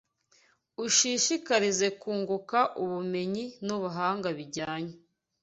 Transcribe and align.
ushishikarize 0.85 1.87
kunguka 2.01 2.59
ubumenyi 2.83 3.43
nubuhanga 3.65 4.27
bijyanye 4.37 4.93